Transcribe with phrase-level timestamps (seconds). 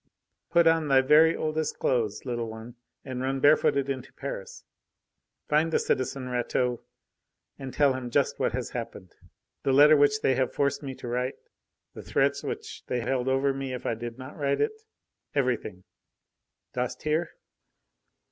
[0.49, 4.63] Put on thy very oldest clothes, little one, and run bare footed into Paris,
[5.47, 6.81] find the citizen Rateau
[7.59, 9.13] and tell him just what has happened:
[9.61, 11.35] the letter which they have forced me to write,
[11.93, 14.71] the threats which they held over me if I did not write it
[15.35, 15.83] everything.
[16.73, 17.35] Dost hear?"